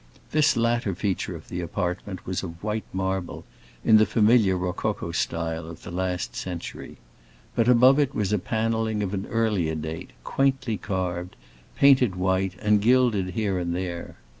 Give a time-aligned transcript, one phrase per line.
[0.31, 3.45] This latter feature of the apartment was of white marble,
[3.83, 6.97] and in the familiar rococo style of the last century;
[7.53, 11.35] but above it was a paneling of an earlier date, quaintly carved,
[11.75, 14.15] painted white, and gilded here and there.